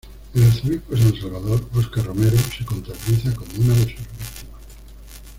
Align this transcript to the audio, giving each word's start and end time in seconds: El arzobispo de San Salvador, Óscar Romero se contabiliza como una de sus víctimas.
El 0.33 0.41
arzobispo 0.43 0.95
de 0.95 0.99
San 1.03 1.15
Salvador, 1.21 1.69
Óscar 1.75 2.05
Romero 2.05 2.35
se 2.57 2.65
contabiliza 2.65 3.35
como 3.35 3.51
una 3.59 3.73
de 3.75 3.81
sus 3.83 3.97
víctimas. 3.97 4.45